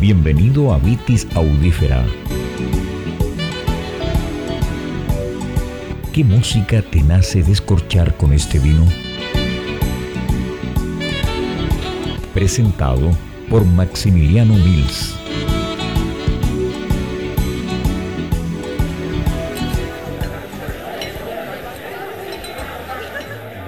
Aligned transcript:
Bienvenido 0.00 0.72
a 0.72 0.78
Vitis 0.78 1.26
Audífera. 1.34 2.06
¿Qué 6.12 6.22
música 6.22 6.82
te 6.82 7.02
nace 7.02 7.42
descorchar 7.42 8.16
con 8.16 8.32
este 8.32 8.60
vino? 8.60 8.86
Presentado 12.32 13.10
por 13.50 13.64
Maximiliano 13.64 14.54
Mills. 14.54 15.16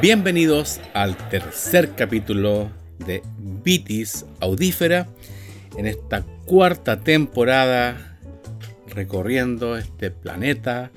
Bienvenidos 0.00 0.80
al 0.94 1.16
tercer 1.28 1.96
capítulo 1.96 2.70
de 3.04 3.24
Vitis 3.64 4.26
Audífera 4.38 5.08
en 5.80 5.86
esta 5.86 6.22
cuarta 6.44 7.00
temporada 7.00 8.18
recorriendo 8.88 9.78
este 9.78 10.10
planeta, 10.10 10.90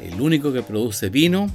el 0.00 0.20
único 0.20 0.52
que 0.52 0.62
produce 0.62 1.10
vino 1.10 1.50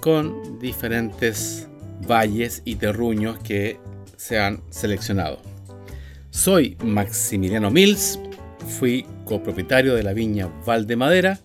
con 0.00 0.60
diferentes 0.60 1.66
valles 2.06 2.62
y 2.64 2.76
terruños 2.76 3.40
que 3.40 3.80
se 4.16 4.38
han 4.38 4.62
seleccionado. 4.70 5.40
Soy 6.30 6.76
Maximiliano 6.84 7.72
Mills, 7.72 8.20
fui 8.78 9.04
copropietario 9.24 9.96
de 9.96 10.04
la 10.04 10.12
viña 10.12 10.46
Valdemadera, 10.64 11.40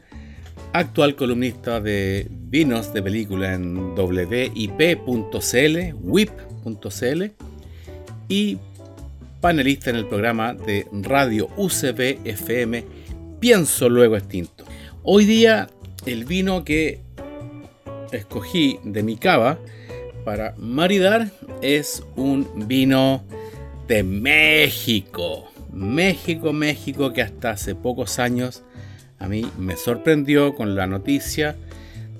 actual 0.73 1.15
columnista 1.15 1.81
de 1.81 2.27
vinos 2.29 2.93
de 2.93 3.01
película 3.01 3.55
en 3.55 3.95
wip.cl, 6.03 7.23
y 8.29 8.59
panelista 9.39 9.89
en 9.89 9.97
el 9.97 10.07
programa 10.07 10.53
de 10.53 10.87
radio 10.91 11.49
UCB 11.57 12.25
FM 12.25 12.83
Pienso 13.39 13.89
Luego 13.89 14.17
Extinto. 14.17 14.65
Hoy 15.03 15.25
día 15.25 15.67
el 16.05 16.25
vino 16.25 16.63
que 16.63 17.01
escogí 18.11 18.79
de 18.83 19.03
mi 19.03 19.17
cava 19.17 19.59
para 20.25 20.55
maridar 20.57 21.29
es 21.61 22.03
un 22.15 22.67
vino 22.67 23.23
de 23.87 24.03
México. 24.03 25.49
México, 25.71 26.53
México, 26.53 27.13
que 27.13 27.21
hasta 27.21 27.51
hace 27.51 27.75
pocos 27.75 28.19
años 28.19 28.63
a 29.19 29.27
mí 29.27 29.45
me 29.57 29.75
sorprendió 29.75 30.55
con 30.55 30.75
la 30.75 30.87
noticia 30.87 31.55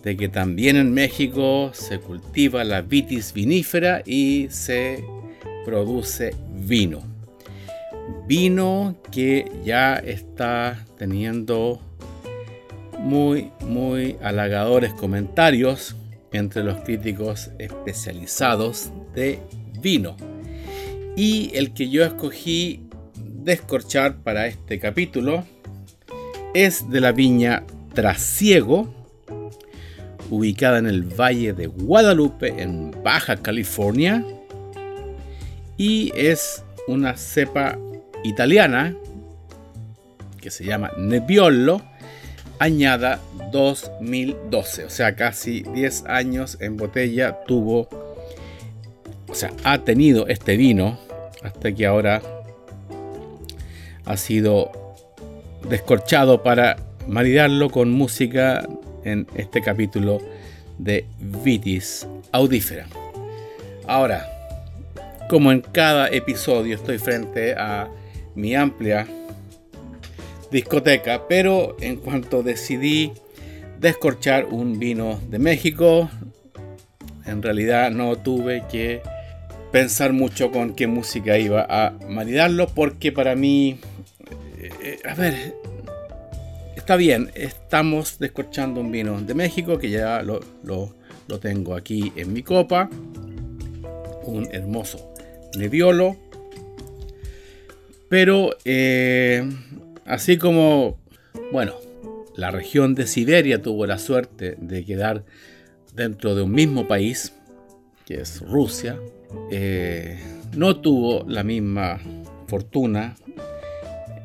de 0.03 0.15
que 0.15 0.29
también 0.29 0.77
en 0.77 0.93
México 0.93 1.71
se 1.73 1.99
cultiva 1.99 2.63
la 2.63 2.81
vitis 2.81 3.33
vinífera 3.33 4.03
y 4.05 4.47
se 4.49 5.03
produce 5.65 6.33
vino. 6.57 7.01
Vino 8.27 8.95
que 9.11 9.51
ya 9.63 9.95
está 9.95 10.85
teniendo 10.97 11.81
muy, 12.99 13.51
muy 13.61 14.17
halagadores 14.21 14.93
comentarios 14.93 15.95
entre 16.31 16.63
los 16.63 16.77
críticos 16.81 17.51
especializados 17.57 18.91
de 19.13 19.39
vino. 19.81 20.17
Y 21.15 21.51
el 21.53 21.73
que 21.73 21.89
yo 21.89 22.03
escogí 22.03 22.83
descorchar 23.15 24.17
para 24.17 24.47
este 24.47 24.79
capítulo 24.79 25.43
es 26.53 26.89
de 26.89 27.01
la 27.01 27.11
viña 27.11 27.63
Trasiego, 27.93 28.93
ubicada 30.29 30.79
en 30.79 30.87
el 30.87 31.03
Valle 31.03 31.53
de 31.53 31.67
Guadalupe, 31.67 32.61
en 32.61 32.91
Baja 33.03 33.37
California, 33.37 34.23
y 35.77 36.11
es 36.15 36.63
una 36.87 37.15
cepa 37.15 37.77
italiana 38.23 38.95
que 40.41 40.49
se 40.49 40.63
llama 40.63 40.91
Nebbiolo, 40.97 41.81
añada 42.59 43.19
2012, 43.51 44.85
o 44.85 44.89
sea, 44.89 45.15
casi 45.15 45.61
10 45.61 46.05
años 46.05 46.57
en 46.59 46.77
botella 46.77 47.43
tuvo, 47.45 47.87
o 49.27 49.33
sea, 49.33 49.51
ha 49.63 49.79
tenido 49.79 50.27
este 50.27 50.57
vino 50.57 50.99
hasta 51.43 51.73
que 51.73 51.85
ahora 51.85 52.21
ha 54.05 54.17
sido 54.17 54.71
descorchado 55.69 56.43
para 56.43 56.77
maridarlo 57.07 57.69
con 57.69 57.91
música 57.91 58.67
en 59.03 59.27
este 59.35 59.61
capítulo 59.61 60.19
de 60.77 61.05
Vitis 61.19 62.07
Audífera. 62.31 62.87
Ahora, 63.85 64.36
como 65.29 65.51
en 65.51 65.61
cada 65.61 66.07
episodio 66.07 66.75
estoy 66.75 66.97
frente 66.99 67.53
a 67.53 67.89
mi 68.35 68.55
amplia 68.55 69.07
discoteca, 70.51 71.27
pero 71.27 71.75
en 71.81 71.97
cuanto 71.97 72.43
decidí 72.43 73.11
descorchar 73.79 74.45
un 74.45 74.79
vino 74.79 75.19
de 75.29 75.39
México, 75.39 76.09
en 77.25 77.41
realidad 77.41 77.91
no 77.91 78.15
tuve 78.15 78.63
que 78.71 79.01
pensar 79.71 80.13
mucho 80.13 80.49
con 80.49 80.73
qué 80.73 80.87
música 80.87 81.37
iba 81.37 81.65
a 81.69 81.91
maridarlo, 82.07 82.67
porque 82.67 83.11
para 83.11 83.35
mí, 83.35 83.79
eh, 84.81 84.99
a 85.03 85.13
ver, 85.13 85.55
está 86.77 86.95
bien, 86.95 87.31
estamos 87.35 88.17
descorchando 88.17 88.79
un 88.79 88.91
vino 88.91 89.19
de 89.19 89.33
México 89.33 89.77
que 89.77 89.89
ya 89.89 90.21
lo, 90.21 90.39
lo 90.63 91.39
tengo 91.41 91.75
aquí 91.75 92.13
en 92.15 92.31
mi 92.31 92.43
copa, 92.43 92.89
un 94.23 94.47
hermoso 94.53 95.16
Nebbiolo, 95.55 96.17
pero 98.09 98.51
eh, 98.65 99.47
así 100.05 100.37
como, 100.37 100.97
bueno, 101.51 101.73
la 102.35 102.51
región 102.51 102.95
de 102.95 103.07
Siberia 103.07 103.61
tuvo 103.61 103.85
la 103.85 103.97
suerte 103.97 104.55
de 104.59 104.85
quedar 104.85 105.23
dentro 105.93 106.35
de 106.35 106.43
un 106.43 106.51
mismo 106.51 106.87
país, 106.87 107.33
que 108.05 108.21
es 108.21 108.41
Rusia, 108.41 108.97
eh, 109.51 110.19
no 110.55 110.79
tuvo 110.79 111.25
la 111.27 111.43
misma 111.43 111.99
fortuna 112.47 113.15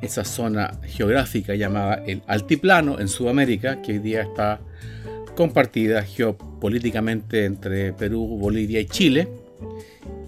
esa 0.02 0.24
zona 0.24 0.78
geográfica 0.84 1.54
llamada 1.54 2.02
el 2.06 2.22
Altiplano 2.26 3.00
en 3.00 3.08
Sudamérica, 3.08 3.80
que 3.82 3.92
hoy 3.92 3.98
día 3.98 4.22
está 4.22 4.60
compartida 5.36 6.02
geopolíticamente 6.02 7.44
entre 7.44 7.92
Perú, 7.92 8.26
Bolivia 8.38 8.80
y 8.80 8.86
Chile. 8.86 9.28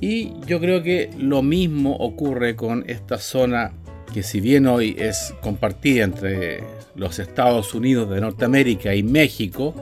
Y 0.06 0.34
yo 0.47 0.60
creo 0.60 0.82
que 0.82 1.09
lo 1.19 1.41
mismo 1.41 1.97
ocurre 1.97 2.56
con 2.56 2.84
esta 2.88 3.16
zona 3.16 3.72
que 4.12 4.22
si 4.22 4.38
bien 4.38 4.66
hoy 4.66 4.94
es 4.98 5.34
compartida 5.41 6.04
entre 6.04 6.62
los 6.94 7.19
Estados 7.19 7.72
Unidos 7.72 8.10
de 8.10 8.20
Norteamérica 8.20 8.94
y 8.94 9.03
México, 9.03 9.75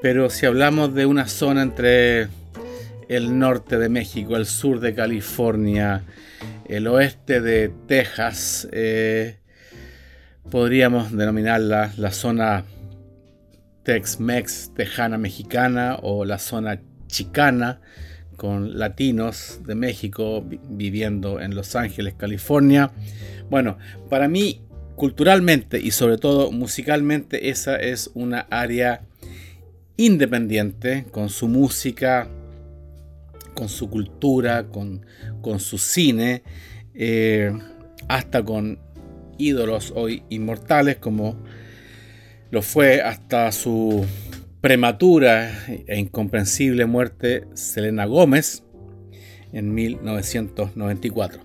pero 0.00 0.30
si 0.30 0.46
hablamos 0.46 0.94
de 0.94 1.06
una 1.06 1.26
zona 1.26 1.62
entre 1.62 2.28
el 3.08 3.36
norte 3.36 3.80
de 3.80 3.88
México, 3.88 4.36
el 4.36 4.46
sur 4.46 4.78
de 4.78 4.94
California, 4.94 6.04
el 6.68 6.86
oeste 6.86 7.40
de 7.40 7.72
Texas, 7.88 8.68
eh, 8.70 9.38
podríamos 10.52 11.10
denominarla 11.10 11.90
la 11.96 12.12
zona 12.12 12.62
Tex-Mex, 13.82 14.70
tejana 14.76 15.18
mexicana 15.18 15.98
o 16.00 16.24
la 16.24 16.38
zona 16.38 16.80
chicana, 17.08 17.80
con 18.42 18.76
latinos 18.76 19.60
de 19.64 19.76
México 19.76 20.44
viviendo 20.68 21.38
en 21.38 21.54
Los 21.54 21.76
Ángeles, 21.76 22.14
California. 22.14 22.90
Bueno, 23.48 23.78
para 24.10 24.26
mí, 24.26 24.62
culturalmente 24.96 25.78
y 25.78 25.92
sobre 25.92 26.18
todo 26.18 26.50
musicalmente, 26.50 27.50
esa 27.50 27.76
es 27.76 28.10
una 28.14 28.40
área 28.50 29.02
independiente, 29.96 31.04
con 31.12 31.28
su 31.28 31.46
música, 31.46 32.26
con 33.54 33.68
su 33.68 33.88
cultura, 33.88 34.64
con, 34.64 35.04
su 35.60 35.78
cine, 35.78 36.42
eh, 36.94 37.56
hasta 38.08 38.42
con 38.42 38.80
ídolos 39.38 39.92
hoy 39.94 40.24
inmortales 40.30 40.96
como 40.96 41.36
lo 42.50 42.60
fue 42.60 43.02
hasta 43.02 43.52
su 43.52 44.04
prematura 44.62 45.50
e 45.66 45.98
incomprensible 45.98 46.86
muerte 46.86 47.48
Selena 47.52 48.06
Gómez 48.06 48.62
en 49.52 49.74
1994. 49.74 51.42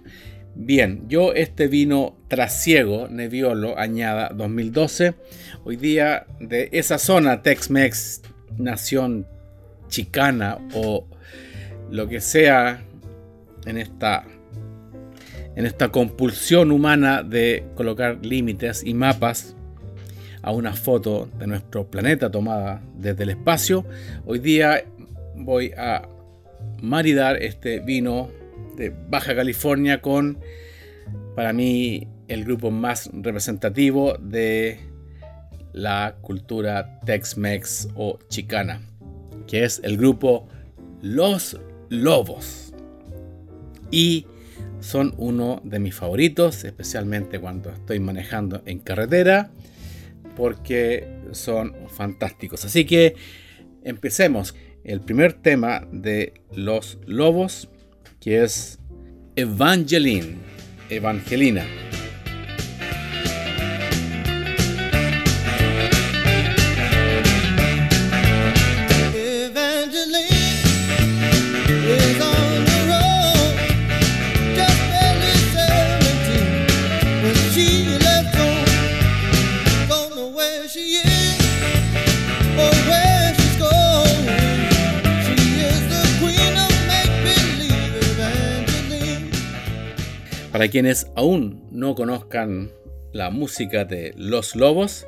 Bien, 0.53 1.03
yo 1.09 1.33
este 1.33 1.67
vino 1.67 2.15
trasiego 2.27 3.07
Nebbiolo 3.09 3.77
añada 3.77 4.29
2012, 4.29 5.15
hoy 5.65 5.77
día 5.77 6.27
de 6.39 6.69
esa 6.71 6.99
zona 6.99 7.41
Tex-Mex, 7.41 8.21
nación 8.59 9.25
chicana 9.87 10.59
o 10.75 11.07
lo 11.89 12.07
que 12.07 12.21
sea 12.21 12.83
en 13.65 13.77
esta 13.77 14.25
en 15.55 15.65
esta 15.65 15.89
compulsión 15.89 16.71
humana 16.71 17.23
de 17.23 17.65
colocar 17.73 18.23
límites 18.23 18.83
y 18.85 18.93
mapas 18.93 19.56
a 20.47 20.51
una 20.51 20.71
foto 20.71 21.29
de 21.37 21.45
nuestro 21.45 21.87
planeta 21.87 22.31
tomada 22.31 22.81
desde 22.95 23.23
el 23.23 23.31
espacio. 23.31 23.85
Hoy 24.25 24.39
día 24.39 24.81
voy 25.35 25.73
a 25.77 26.07
maridar 26.81 27.35
este 27.43 27.81
vino 27.81 28.29
de 28.77 28.95
Baja 29.09 29.35
California 29.35 30.01
con 30.01 30.39
para 31.35 31.51
mí 31.51 32.07
el 32.29 32.45
grupo 32.45 32.71
más 32.71 33.09
representativo 33.11 34.17
de 34.21 34.79
la 35.73 36.15
cultura 36.21 36.97
Tex-Mex 37.01 37.89
o 37.95 38.17
chicana, 38.29 38.79
que 39.47 39.65
es 39.65 39.81
el 39.83 39.97
grupo 39.97 40.47
Los 41.01 41.59
Lobos. 41.89 42.73
Y 43.91 44.27
son 44.79 45.13
uno 45.17 45.61
de 45.65 45.79
mis 45.79 45.93
favoritos, 45.93 46.63
especialmente 46.63 47.37
cuando 47.37 47.69
estoy 47.69 47.99
manejando 47.99 48.61
en 48.65 48.79
carretera, 48.79 49.51
porque 50.37 51.09
son 51.31 51.75
fantásticos. 51.89 52.63
Así 52.63 52.85
que 52.85 53.15
empecemos. 53.83 54.55
El 54.83 55.01
primer 55.01 55.33
tema 55.33 55.85
de 55.91 56.45
Los 56.53 56.97
Lobos, 57.05 57.69
que 58.21 58.43
es 58.43 58.79
Evangeline, 59.35 60.37
Evangelina. 60.89 61.65
Para 90.57 90.69
quienes 90.69 91.05
aún 91.15 91.67
no 91.69 91.93
conozcan 91.93 92.71
la 93.13 93.29
música 93.29 93.85
de 93.85 94.15
Los 94.17 94.55
Lobos, 94.55 95.05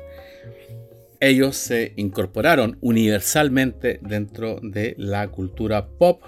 ellos 1.18 1.56
se 1.56 1.92
incorporaron 1.96 2.78
universalmente 2.80 3.98
dentro 4.00 4.60
de 4.62 4.94
la 4.96 5.26
cultura 5.26 5.88
pop 5.88 6.22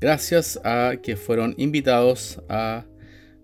gracias 0.00 0.60
a 0.62 0.92
que 1.02 1.16
fueron 1.16 1.56
invitados 1.58 2.40
a 2.48 2.84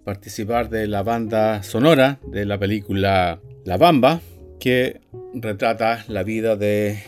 participar 0.05 0.71
de 0.71 0.87
la 0.87 1.03
banda 1.03 1.65
sonora 1.65 2.21
de 2.29 2.47
la 2.47 2.57
película 2.57 3.41
La 3.65 3.77
Bamba, 3.77 4.21
que 4.61 5.01
retrata 5.35 6.05
la 6.07 6.23
vida 6.23 6.55
de 6.55 7.03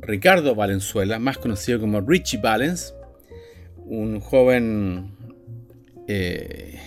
Ricardo 0.00 0.56
Valenzuela, 0.56 1.20
más 1.20 1.38
conocido 1.38 1.78
como 1.78 2.00
Richie 2.00 2.40
Valens, 2.40 2.96
un 3.84 4.18
joven 4.18 5.14
eh, 6.08 6.80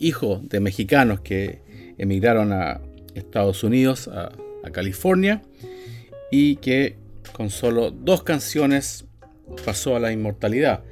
hijo 0.00 0.40
de 0.42 0.58
mexicanos 0.58 1.20
que 1.20 1.60
emigraron 1.98 2.52
a 2.52 2.80
Estados 3.14 3.62
Unidos, 3.62 4.08
a, 4.08 4.32
California, 4.72 5.42
y 6.30 6.56
que 6.56 6.98
con 7.32 7.48
solo 7.48 7.90
dos 7.90 8.22
canciones 8.22 9.06
pasó 9.64 9.96
a 9.96 10.00
la 10.00 10.12
inmortalidad. 10.12 10.84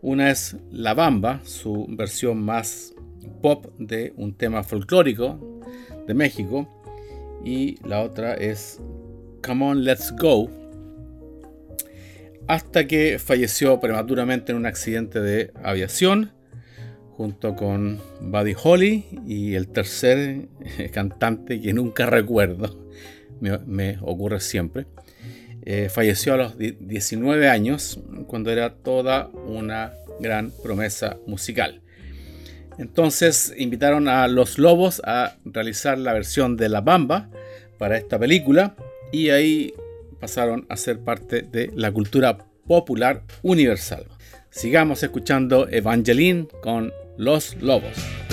Una 0.00 0.30
es 0.30 0.56
La 0.70 0.94
Bamba, 0.94 1.40
su 1.44 1.86
versión 1.88 2.40
más 2.40 2.94
pop 3.42 3.66
de 3.78 4.12
un 4.16 4.32
tema 4.34 4.62
folclórico 4.62 5.60
de 6.06 6.14
México, 6.14 6.68
y 7.44 7.84
la 7.84 8.02
otra 8.02 8.34
es 8.34 8.80
Come 9.44 9.64
On 9.64 9.84
Let's 9.84 10.14
Go, 10.16 10.48
hasta 12.46 12.86
que 12.86 13.18
falleció 13.18 13.80
prematuramente 13.80 14.52
en 14.52 14.58
un 14.58 14.66
accidente 14.66 15.20
de 15.20 15.52
aviación 15.64 16.35
junto 17.16 17.56
con 17.56 17.98
Buddy 18.20 18.54
Holly 18.62 19.04
y 19.26 19.54
el 19.54 19.68
tercer 19.68 20.48
cantante 20.92 21.60
que 21.60 21.72
nunca 21.72 22.06
recuerdo, 22.06 22.76
me, 23.40 23.98
ocurre 24.02 24.40
siempre. 24.40 24.86
Eh, 25.62 25.88
falleció 25.88 26.34
a 26.34 26.36
los 26.36 26.56
19 26.58 27.48
años 27.48 27.98
cuando 28.26 28.52
era 28.52 28.74
toda 28.74 29.28
una 29.28 29.94
gran 30.20 30.52
promesa 30.62 31.18
musical. 31.26 31.82
Entonces 32.78 33.54
invitaron 33.56 34.06
a 34.06 34.28
los 34.28 34.58
Lobos 34.58 35.00
a 35.04 35.36
realizar 35.44 35.98
la 35.98 36.12
versión 36.12 36.56
de 36.56 36.68
La 36.68 36.82
Bamba 36.82 37.30
para 37.78 37.96
esta 37.96 38.18
película 38.18 38.76
y 39.12 39.30
ahí 39.30 39.72
pasaron 40.20 40.66
a 40.68 40.76
ser 40.76 41.00
parte 41.00 41.42
de 41.42 41.70
la 41.74 41.90
cultura 41.90 42.38
popular 42.66 43.22
universal. 43.42 44.06
Sigamos 44.50 45.02
escuchando 45.02 45.68
Evangeline 45.68 46.48
con 46.62 46.92
los 47.16 47.54
Lobos. 47.62 48.25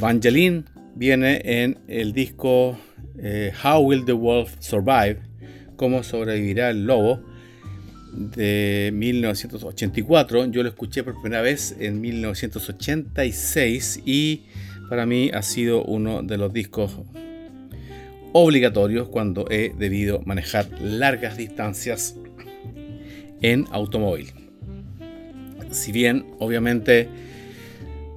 Evangeline 0.00 0.64
viene 0.94 1.42
en 1.44 1.78
el 1.86 2.14
disco 2.14 2.78
eh, 3.18 3.52
How 3.62 3.82
Will 3.82 4.06
the 4.06 4.12
Wolf 4.12 4.54
Survive? 4.58 5.18
¿Cómo 5.76 6.02
sobrevivirá 6.02 6.70
el 6.70 6.86
lobo? 6.86 7.22
de 8.12 8.90
1984. 8.94 10.46
Yo 10.46 10.62
lo 10.62 10.70
escuché 10.70 11.04
por 11.04 11.20
primera 11.20 11.42
vez 11.42 11.76
en 11.78 12.00
1986 12.00 14.00
y 14.06 14.46
para 14.88 15.04
mí 15.04 15.30
ha 15.34 15.42
sido 15.42 15.84
uno 15.84 16.22
de 16.22 16.38
los 16.38 16.50
discos 16.50 16.92
obligatorios 18.32 19.10
cuando 19.10 19.44
he 19.50 19.74
debido 19.78 20.22
manejar 20.24 20.66
largas 20.80 21.36
distancias 21.36 22.16
en 23.42 23.66
automóvil. 23.70 24.28
Si 25.70 25.92
bien 25.92 26.24
obviamente 26.38 27.29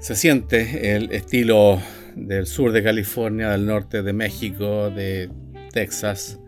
se 0.03 0.17
siente 0.17 0.97
el 0.97 1.13
estilo 1.13 1.81
del 2.17 2.45
sur 2.45 2.73
de 2.73 2.83
California, 2.83 3.51
del 3.51 3.65
norte 3.65 4.03
de 4.03 4.11
México, 4.11 4.89
de 4.89 5.29
Texas. 5.71 6.41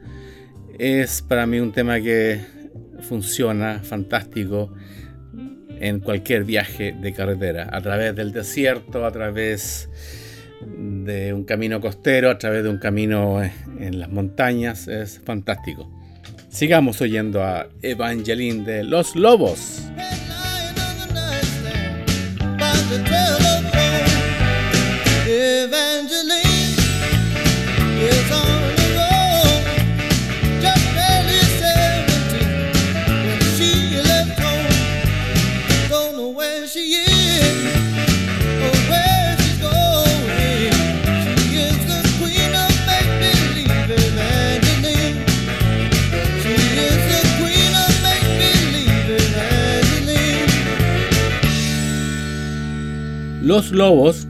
Es 0.77 1.21
para 1.21 1.45
mí 1.45 1.61
un 1.61 1.71
tema 1.71 2.01
que 2.01 2.41
funciona 2.99 3.79
fantástico 3.79 4.73
en 5.79 6.01
cualquier 6.01 6.43
viaje 6.43 6.97
de 6.99 7.13
carretera, 7.13 7.69
a 7.71 7.79
través 7.79 8.13
del 8.13 8.33
desierto, 8.33 9.05
a 9.05 9.11
través 9.13 9.87
de 10.59 11.33
un 11.33 11.45
camino 11.45 11.79
costero, 11.79 12.29
a 12.31 12.37
través 12.37 12.61
de 12.61 12.69
un 12.69 12.77
camino 12.77 13.41
en 13.41 13.99
las 14.01 14.09
montañas, 14.09 14.89
es 14.89 15.21
fantástico. 15.23 15.89
Sigamos 16.49 16.99
oyendo 16.99 17.41
a 17.41 17.69
Evangeline 17.81 18.65
de 18.65 18.83
Los 18.83 19.15
Lobos. 19.15 19.81
Los 53.45 53.71
Lobos 53.71 54.27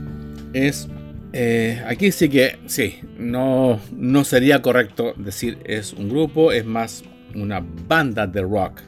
es... 0.52 0.88
Eh, 1.32 1.82
aquí 1.86 2.12
sí 2.12 2.28
que, 2.28 2.58
sí, 2.66 3.00
no, 3.18 3.80
no 3.90 4.24
sería 4.24 4.60
correcto 4.60 5.14
decir 5.16 5.58
es 5.64 5.94
un 5.94 6.10
grupo, 6.10 6.52
es 6.52 6.66
más 6.66 7.02
una 7.34 7.64
banda 7.88 8.26
de 8.26 8.42
rock, 8.42 8.82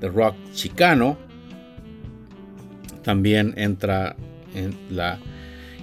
de 0.00 0.08
rock 0.08 0.36
chicano. 0.52 1.18
También 3.02 3.54
entra 3.56 4.14
en 4.54 4.76
la 4.90 5.18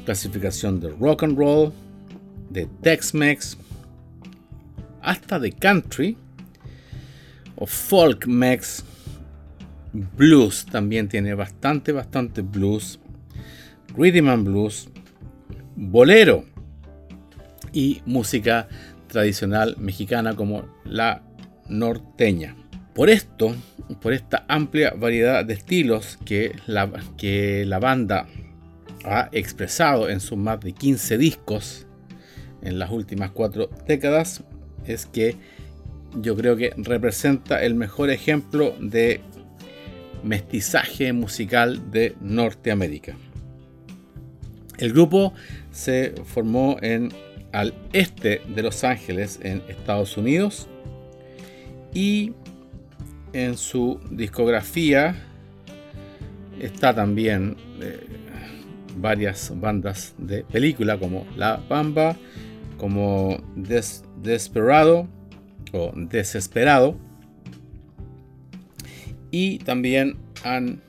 clasificación 0.05 0.79
de 0.79 0.89
rock 0.91 1.24
and 1.24 1.38
roll, 1.38 1.74
de 2.50 2.70
Tex-Mex, 2.81 3.58
hasta 5.01 5.39
de 5.39 5.51
country 5.51 6.15
o 7.58 7.65
folk 7.65 8.27
mex 8.27 8.86
blues, 9.91 10.65
también 10.72 11.10
tiene 11.10 11.34
bastante, 11.34 11.91
bastante 11.91 12.41
blues, 12.41 13.00
rhythm 13.95 14.29
and 14.29 14.45
blues, 14.45 14.89
bolero 15.75 16.45
y 17.74 18.01
música 18.05 18.67
tradicional 19.07 19.75
mexicana 19.77 20.36
como 20.36 20.63
la 20.86 21.24
norteña. 21.67 22.55
Por 22.93 23.10
esto, 23.10 23.55
por 24.01 24.13
esta 24.13 24.45
amplia 24.48 24.93
variedad 24.98 25.45
de 25.45 25.53
estilos 25.53 26.17
que 26.25 26.55
la, 26.67 26.89
que 27.17 27.65
la 27.65 27.79
banda 27.79 28.27
ha 29.05 29.29
expresado 29.31 30.10
en 30.10 30.19
sus 30.19 30.38
más 30.38 30.60
de 30.60 30.74
15 30.74 31.17
discos 31.17 31.88
en 32.62 32.77
las 32.77 32.91
últimas 32.91 33.31
cuatro 33.31 33.69
décadas, 33.88 34.43
es 34.86 35.05
que 35.05 35.36
yo 36.19 36.36
creo 36.36 36.57
que 36.57 36.74
representa 36.77 37.63
el 37.63 37.75
mejor 37.75 38.10
ejemplo 38.10 38.75
de 38.79 39.21
mestizaje 40.24 41.13
musical 41.13 41.91
de 41.91 42.15
Norteamérica. 42.19 43.15
El 44.81 44.93
grupo 44.93 45.33
se 45.71 46.15
formó 46.25 46.77
en 46.81 47.13
al 47.51 47.73
este 47.93 48.41
de 48.47 48.63
Los 48.63 48.83
Ángeles 48.83 49.39
en 49.43 49.61
Estados 49.67 50.17
Unidos 50.17 50.67
y 51.93 52.33
en 53.33 53.57
su 53.57 54.00
discografía 54.09 55.15
está 56.59 56.95
también 56.95 57.57
eh, 57.81 58.00
varias 58.97 59.53
bandas 59.59 60.15
de 60.17 60.43
película 60.43 60.97
como 60.97 61.27
La 61.35 61.57
Bamba, 61.69 62.17
como 62.77 63.38
Desperado 63.55 65.07
o 65.73 65.91
Desesperado 65.95 66.97
y 69.29 69.59
también 69.59 70.17
han 70.43 70.81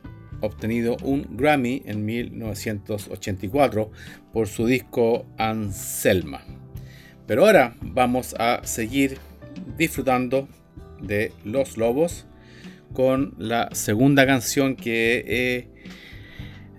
obtenido 0.42 0.96
un 1.02 1.26
Grammy 1.30 1.82
en 1.86 2.04
1984 2.04 3.90
por 4.32 4.48
su 4.48 4.66
disco 4.66 5.24
Anselma. 5.38 6.42
Pero 7.26 7.46
ahora 7.46 7.74
vamos 7.80 8.34
a 8.38 8.60
seguir 8.64 9.18
disfrutando 9.78 10.48
de 11.00 11.32
Los 11.44 11.76
Lobos 11.76 12.26
con 12.92 13.34
la 13.38 13.70
segunda 13.72 14.26
canción 14.26 14.76
que 14.76 15.24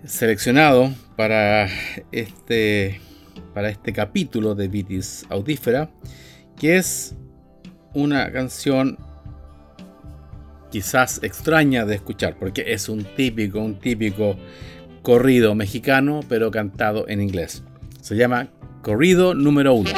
he 0.02 0.06
seleccionado 0.06 0.92
para 1.16 1.68
este, 2.12 3.00
para 3.52 3.70
este 3.70 3.92
capítulo 3.92 4.54
de 4.54 4.68
Vitis 4.68 5.26
Audífera, 5.28 5.90
que 6.56 6.76
es 6.76 7.16
una 7.94 8.30
canción 8.32 8.98
quizás 10.74 11.20
extraña 11.22 11.86
de 11.86 11.94
escuchar, 11.94 12.36
porque 12.36 12.64
es 12.72 12.88
un 12.88 13.04
típico, 13.04 13.60
un 13.60 13.78
típico 13.78 14.36
corrido 15.02 15.54
mexicano, 15.54 16.18
pero 16.28 16.50
cantado 16.50 17.06
en 17.06 17.20
inglés. 17.20 17.62
Se 18.00 18.16
llama 18.16 18.48
Corrido 18.82 19.34
número 19.34 19.72
uno. 19.72 19.90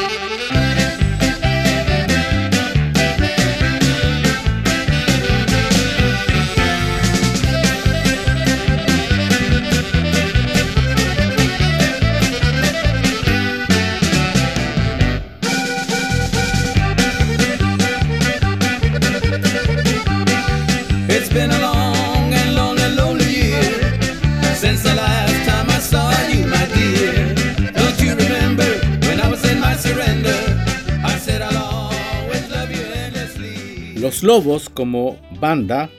Los 34.17 34.23
Lobos 34.23 34.71
como 34.71 35.21
banda 35.39 35.91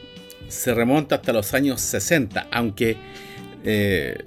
se 0.48 0.74
remonta 0.74 1.18
hasta 1.18 1.34
los 1.34 1.54
años 1.54 1.80
60, 1.82 2.48
aunque 2.52 2.98
eh, 3.64 4.18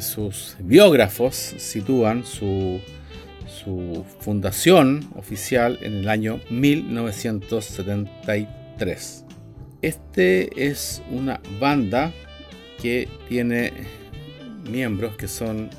sus 0.00 0.56
biógrafos 0.58 1.36
sitúan 1.36 2.24
su, 2.24 2.80
su 3.46 4.04
fundación 4.18 5.08
oficial 5.14 5.78
en 5.82 5.98
el 5.98 6.08
año 6.08 6.40
1973. 6.50 9.24
Este 9.82 10.66
es 10.66 11.00
una 11.12 11.40
banda 11.60 12.12
que 12.82 13.08
tiene 13.28 13.72
miembros 14.68 15.14
que 15.14 15.28
son 15.28 15.70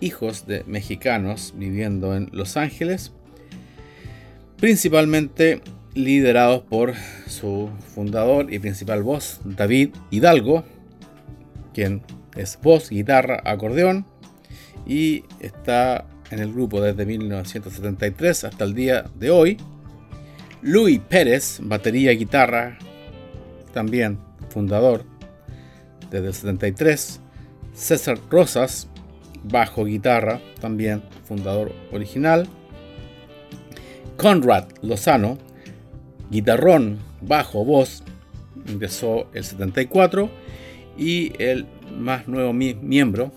hijos 0.00 0.46
de 0.46 0.64
mexicanos 0.66 1.52
viviendo 1.54 2.16
en 2.16 2.30
Los 2.32 2.56
Ángeles, 2.56 3.12
principalmente 4.56 5.60
liderados 5.98 6.62
por 6.62 6.94
su 7.26 7.70
fundador 7.92 8.52
y 8.52 8.60
principal 8.60 9.02
voz, 9.02 9.40
David 9.44 9.90
Hidalgo, 10.10 10.62
quien 11.74 12.02
es 12.36 12.56
voz, 12.62 12.90
guitarra, 12.90 13.42
acordeón, 13.44 14.06
y 14.86 15.24
está 15.40 16.06
en 16.30 16.38
el 16.38 16.52
grupo 16.52 16.80
desde 16.80 17.04
1973 17.04 18.44
hasta 18.44 18.64
el 18.64 18.74
día 18.74 19.06
de 19.18 19.30
hoy. 19.30 19.56
Luis 20.62 21.00
Pérez, 21.00 21.58
batería 21.62 22.12
guitarra, 22.12 22.78
también 23.72 24.20
fundador 24.50 25.04
desde 26.10 26.28
el 26.28 26.34
73. 26.34 27.20
César 27.74 28.20
Rosas, 28.30 28.88
bajo 29.42 29.84
guitarra, 29.84 30.40
también 30.60 31.02
fundador 31.24 31.72
original. 31.92 32.46
Conrad 34.16 34.68
Lozano, 34.82 35.38
guitarrón, 36.30 36.98
bajo, 37.20 37.64
voz, 37.64 38.02
ingresó 38.66 39.28
el 39.32 39.44
74 39.44 40.30
y 40.96 41.32
el 41.42 41.66
más 41.96 42.28
nuevo 42.28 42.52
miembro, 42.52 43.32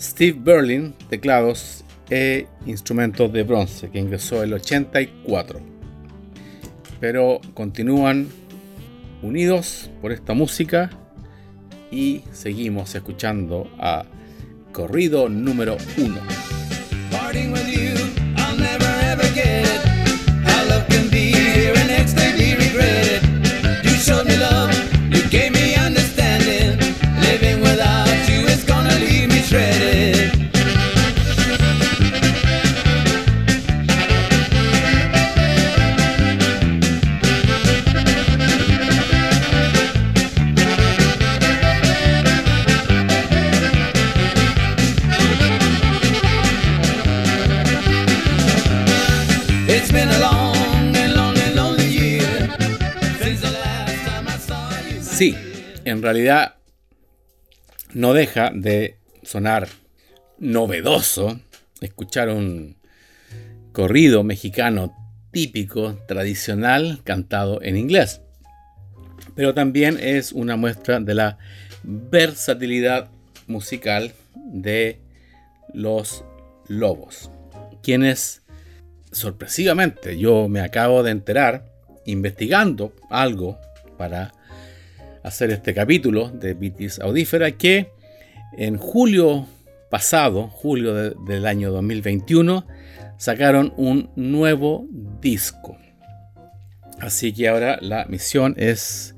Steve 0.00 0.38
Berlin, 0.40 0.94
teclados 1.08 1.84
e 2.10 2.46
instrumentos 2.66 3.32
de 3.32 3.42
bronce, 3.42 3.90
que 3.90 3.98
ingresó 3.98 4.42
el 4.42 4.52
84. 4.52 5.60
Pero 7.00 7.40
continúan 7.54 8.28
unidos 9.22 9.90
por 10.00 10.12
esta 10.12 10.34
música 10.34 10.90
y 11.90 12.22
seguimos 12.32 12.94
escuchando 12.94 13.70
a 13.78 14.04
Corrido 14.72 15.28
número 15.28 15.76
1. 15.96 16.20
Realidad 56.08 56.54
no 57.92 58.14
deja 58.14 58.50
de 58.54 58.96
sonar 59.22 59.68
novedoso 60.38 61.38
escuchar 61.82 62.30
un 62.30 62.76
corrido 63.72 64.22
mexicano 64.24 64.96
típico, 65.32 65.98
tradicional, 66.08 67.02
cantado 67.04 67.60
en 67.60 67.76
inglés. 67.76 68.22
Pero 69.34 69.52
también 69.52 69.98
es 70.00 70.32
una 70.32 70.56
muestra 70.56 70.98
de 70.98 71.14
la 71.14 71.36
versatilidad 71.82 73.10
musical 73.46 74.14
de 74.34 74.98
los 75.74 76.24
lobos, 76.68 77.30
quienes 77.82 78.42
sorpresivamente 79.12 80.18
yo 80.18 80.48
me 80.48 80.60
acabo 80.60 81.02
de 81.02 81.10
enterar 81.10 81.66
investigando 82.06 82.94
algo 83.10 83.58
para 83.98 84.32
hacer 85.22 85.50
este 85.50 85.74
capítulo 85.74 86.30
de 86.30 86.54
Vitis 86.54 86.98
Audífera 87.00 87.52
que 87.52 87.90
en 88.56 88.76
julio 88.76 89.46
pasado, 89.90 90.48
julio 90.48 90.94
del 90.94 91.46
año 91.46 91.70
2021, 91.70 92.66
sacaron 93.16 93.72
un 93.76 94.10
nuevo 94.16 94.86
disco. 95.20 95.76
Así 97.00 97.32
que 97.32 97.48
ahora 97.48 97.78
la 97.80 98.06
misión 98.06 98.54
es 98.56 99.14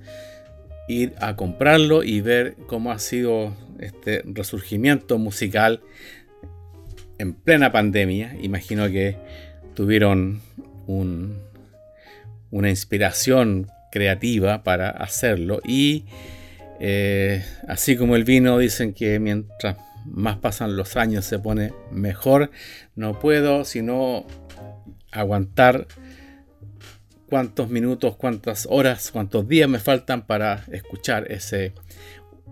ir 0.88 1.14
a 1.20 1.36
comprarlo 1.36 2.02
y 2.02 2.20
ver 2.20 2.56
cómo 2.66 2.92
ha 2.92 2.98
sido 2.98 3.54
este 3.78 4.22
resurgimiento 4.26 5.18
musical 5.18 5.80
en 7.18 7.34
plena 7.34 7.72
pandemia. 7.72 8.36
Imagino 8.42 8.88
que 8.88 9.16
tuvieron 9.74 10.40
una 10.86 12.68
inspiración 12.68 13.70
creativa 13.90 14.62
para 14.62 14.90
hacerlo 14.90 15.60
y 15.64 16.04
eh, 16.80 17.44
así 17.68 17.96
como 17.96 18.16
el 18.16 18.24
vino 18.24 18.58
dicen 18.58 18.94
que 18.94 19.18
mientras 19.18 19.76
más 20.06 20.38
pasan 20.38 20.76
los 20.76 20.96
años 20.96 21.24
se 21.24 21.38
pone 21.38 21.72
mejor, 21.90 22.50
no 22.96 23.18
puedo 23.18 23.64
sino 23.64 24.26
aguantar 25.12 25.86
cuántos 27.30 27.70
minutos, 27.70 28.16
cuántas 28.16 28.66
horas, 28.68 29.10
cuántos 29.12 29.46
días 29.48 29.68
me 29.68 29.78
faltan 29.78 30.26
para 30.26 30.64
escuchar 30.72 31.30
ese 31.30 31.74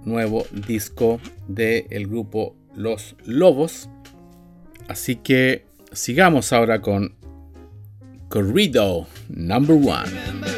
nuevo 0.04 0.46
disco 0.52 1.20
del 1.48 2.06
grupo 2.06 2.56
Los 2.74 3.16
Lobos. 3.24 3.88
Así 4.86 5.16
que 5.16 5.66
sigamos 5.92 6.52
ahora 6.52 6.80
con 6.80 7.16
Corrido 8.28 9.06
Number 9.28 9.76
One. 9.76 10.57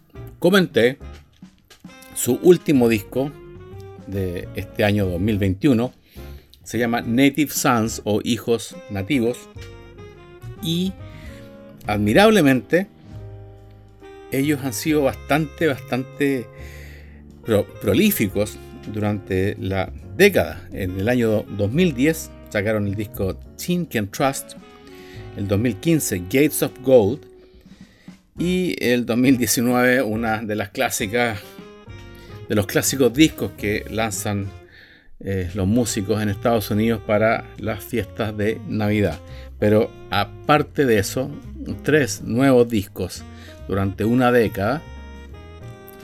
comenté, 0.41 0.97
su 2.15 2.39
último 2.41 2.89
disco 2.89 3.31
de 4.07 4.49
este 4.55 4.83
año 4.83 5.05
2021 5.05 5.93
se 6.63 6.79
llama 6.79 7.01
Native 7.01 7.51
Sons 7.51 8.01
o 8.05 8.21
Hijos 8.23 8.75
Nativos. 8.89 9.37
Y 10.63 10.93
admirablemente 11.85 12.87
ellos 14.31 14.61
han 14.63 14.73
sido 14.73 15.03
bastante, 15.03 15.67
bastante 15.67 16.47
prolíficos 17.79 18.57
durante 18.91 19.55
la 19.59 19.93
década. 20.17 20.67
En 20.71 20.99
el 20.99 21.07
año 21.07 21.43
2010 21.43 22.31
sacaron 22.49 22.87
el 22.87 22.95
disco 22.95 23.35
Teen 23.63 23.85
Can 23.85 24.09
Trust, 24.09 24.53
el 25.37 25.47
2015 25.47 26.17
Gates 26.17 26.63
of 26.63 26.71
Gold 26.81 27.30
y 28.37 28.75
el 28.83 29.05
2019 29.05 30.01
una 30.01 30.41
de 30.41 30.55
las 30.55 30.69
clásicas, 30.69 31.39
de 32.47 32.55
los 32.55 32.65
clásicos 32.65 33.13
discos 33.13 33.51
que 33.57 33.85
lanzan 33.89 34.47
eh, 35.19 35.51
los 35.53 35.67
músicos 35.67 36.21
en 36.21 36.29
Estados 36.29 36.71
Unidos 36.71 37.01
para 37.05 37.45
las 37.57 37.83
fiestas 37.83 38.35
de 38.35 38.59
Navidad. 38.67 39.19
Pero 39.59 39.91
aparte 40.09 40.85
de 40.85 40.97
eso, 40.97 41.29
tres 41.83 42.21
nuevos 42.21 42.67
discos 42.67 43.23
durante 43.67 44.05
una 44.05 44.31
década 44.31 44.81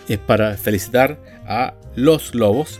es 0.08 0.20
para 0.20 0.56
felicitar 0.56 1.20
a 1.48 1.74
los 1.96 2.36
lobos, 2.36 2.80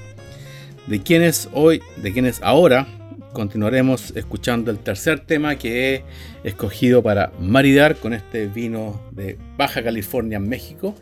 de 0.86 1.02
quienes 1.02 1.50
hoy, 1.54 1.82
de 1.98 2.14
quienes 2.14 2.42
ahora 2.44 2.88
continuaremos 3.34 4.14
escuchando 4.16 4.72
el 4.72 4.80
tercer 4.80 5.20
tema 5.20 5.58
que 5.58 5.96
he 5.96 6.04
escogido 6.44 7.04
para 7.04 7.32
maridar 7.40 7.96
con 7.98 8.14
este 8.14 8.48
vino 8.48 9.02
de 9.12 9.38
Baja 9.58 9.84
California, 9.84 10.40
México, 10.40 10.96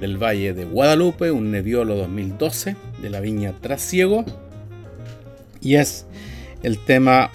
del 0.00 0.22
Valle 0.22 0.54
de 0.54 0.64
Guadalupe, 0.64 1.30
un 1.30 1.50
Nebbiolo 1.50 1.96
2012 1.96 2.76
de 3.00 3.10
la 3.10 3.20
viña 3.20 3.52
Trasiego. 3.60 4.24
Y 5.60 5.76
es 5.76 6.06
el 6.62 6.78
tema 6.78 7.30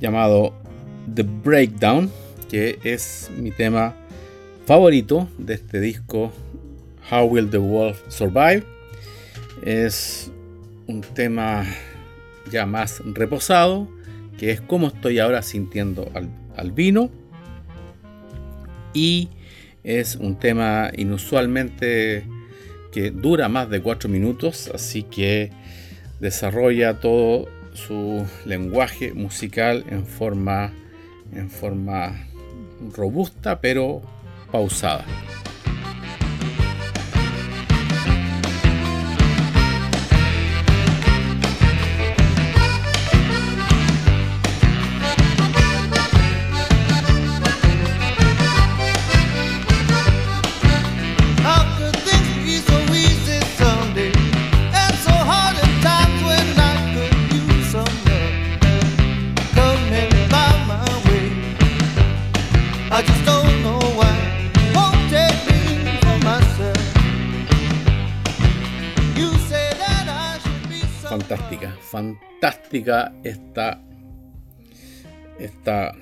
llamado 0.00 0.54
The 1.14 1.22
Breakdown, 1.22 2.10
que 2.50 2.78
es 2.84 3.30
mi 3.36 3.50
tema 3.50 3.94
favorito 4.66 5.28
de 5.38 5.54
este 5.54 5.80
disco 5.80 6.32
How 7.10 7.26
Will 7.26 7.50
the 7.50 7.58
Wolf 7.58 8.00
Survive. 8.08 8.64
Es 9.62 10.30
un 10.86 11.00
tema 11.00 11.64
ya 12.50 12.66
más 12.66 13.02
reposado, 13.04 13.88
que 14.38 14.50
es 14.50 14.60
como 14.60 14.88
estoy 14.88 15.18
ahora 15.18 15.42
sintiendo 15.42 16.10
al, 16.56 16.72
vino. 16.72 17.10
Y 18.92 19.28
es 19.84 20.16
un 20.16 20.38
tema 20.38 20.90
inusualmente 20.96 22.24
que 22.92 23.10
dura 23.10 23.48
más 23.48 23.68
de 23.68 23.80
4 23.80 24.08
minutos, 24.08 24.70
así 24.74 25.02
que 25.02 25.50
desarrolla 26.20 26.98
todo 27.00 27.46
su 27.74 28.24
lenguaje 28.46 29.12
musical 29.12 29.84
en 29.90 30.06
forma, 30.06 30.72
en 31.34 31.50
forma 31.50 32.26
robusta 32.94 33.60
pero 33.60 34.02
pausada. 34.50 35.04
Fantástica 71.80 73.12
esta, 73.24 73.80
esta, 75.38 75.92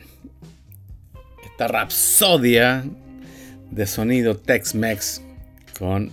esta 1.44 1.68
rapsodia 1.68 2.84
de 3.70 3.87
sonido 3.87 4.37
Tex-Mex 4.37 5.22
con 5.78 6.10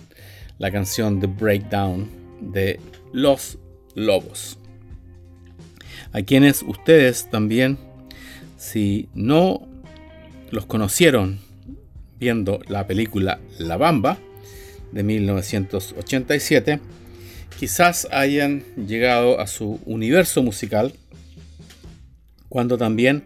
la 0.58 0.70
canción 0.70 1.20
The 1.20 1.26
Breakdown 1.26 2.08
de 2.40 2.80
Los 3.12 3.58
Lobos. 3.94 4.58
A 6.12 6.22
quienes 6.22 6.62
ustedes 6.62 7.28
también, 7.30 7.78
si 8.56 9.08
no 9.14 9.66
los 10.50 10.66
conocieron 10.66 11.40
viendo 12.18 12.60
la 12.68 12.86
película 12.86 13.40
La 13.58 13.76
Bamba 13.76 14.18
de 14.92 15.02
1987, 15.02 16.80
quizás 17.62 18.08
hayan 18.10 18.64
llegado 18.88 19.38
a 19.38 19.46
su 19.46 19.78
universo 19.86 20.42
musical 20.42 20.94
cuando 22.48 22.76
también 22.76 23.22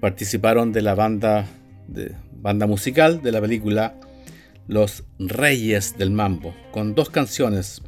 participaron 0.00 0.72
de 0.72 0.82
la 0.82 0.96
banda, 0.96 1.46
musical 2.66 3.22
de 3.22 3.30
la 3.30 3.40
película 3.40 3.94
Los 4.66 5.04
Reyes 5.20 5.96
del 5.96 6.10
Mambo, 6.10 6.52
con 6.72 6.96
dos 6.96 7.10
canciones, 7.10 7.80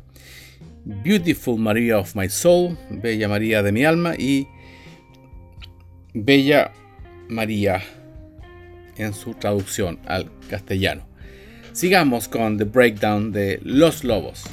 Beautiful 0.84 1.58
Maria 1.58 1.98
of 1.98 2.14
My 2.14 2.28
Soul, 2.28 2.78
Bella 2.88 3.26
María 3.26 3.64
de 3.64 3.72
mi 3.72 3.84
alma, 3.84 4.14
y 4.16 4.46
Bella 6.14 6.70
María 7.28 7.82
en 8.98 9.12
su 9.14 9.34
traducción 9.34 9.98
al 10.06 10.30
castellano. 10.48 11.08
Sigamos 11.72 12.28
con 12.28 12.56
The 12.56 12.66
Breakdown 12.66 13.32
de 13.32 13.58
Los 13.64 14.04
Lobos. 14.04 14.44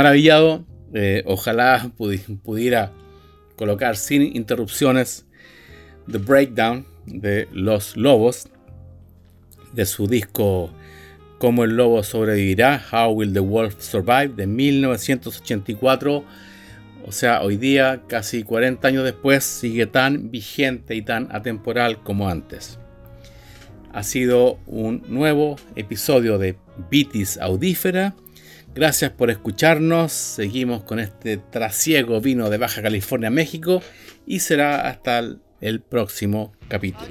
Maravillado. 0.00 0.64
Eh, 0.94 1.22
ojalá 1.26 1.90
pudiera 2.42 2.90
colocar 3.56 3.98
sin 3.98 4.34
interrupciones 4.34 5.26
The 6.10 6.16
Breakdown 6.16 6.86
de 7.04 7.46
Los 7.52 7.98
Lobos, 7.98 8.48
de 9.74 9.84
su 9.84 10.06
disco 10.06 10.70
Cómo 11.38 11.64
el 11.64 11.76
Lobo 11.76 12.02
sobrevivirá, 12.02 12.82
How 12.90 13.12
Will 13.12 13.34
the 13.34 13.40
Wolf 13.40 13.74
Survive, 13.78 14.28
de 14.28 14.46
1984. 14.46 16.24
O 17.06 17.12
sea, 17.12 17.42
hoy 17.42 17.58
día, 17.58 18.02
casi 18.06 18.42
40 18.42 18.88
años 18.88 19.04
después, 19.04 19.44
sigue 19.44 19.86
tan 19.86 20.30
vigente 20.30 20.94
y 20.94 21.02
tan 21.02 21.28
atemporal 21.30 22.02
como 22.02 22.30
antes. 22.30 22.78
Ha 23.92 24.02
sido 24.02 24.58
un 24.66 25.02
nuevo 25.08 25.56
episodio 25.76 26.38
de 26.38 26.56
Vitis 26.90 27.36
Audífera. 27.36 28.14
Gracias 28.74 29.10
por 29.10 29.30
escucharnos. 29.30 30.12
Seguimos 30.12 30.84
con 30.84 31.00
este 31.00 31.38
trasiego 31.38 32.20
vino 32.20 32.50
de 32.50 32.58
Baja 32.58 32.82
California, 32.82 33.30
México. 33.30 33.82
Y 34.26 34.40
será 34.40 34.88
hasta 34.88 35.20
el 35.60 35.80
próximo 35.80 36.52
capítulo. 36.68 37.10